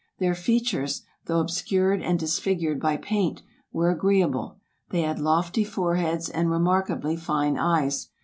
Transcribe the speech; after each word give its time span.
Their 0.17 0.33
features, 0.33 1.03
though 1.25 1.39
ob 1.41 1.49
scured 1.51 2.01
and 2.01 2.17
disfigured 2.17 2.79
by 2.79 2.97
paint, 2.97 3.43
were 3.71 3.91
agreeable; 3.91 4.57
they 4.89 5.01
had 5.01 5.19
lofty 5.19 5.63
foreheads 5.63 6.27
and 6.27 6.49
remarkably 6.49 7.15
fine 7.15 7.55
eyes. 7.55 8.07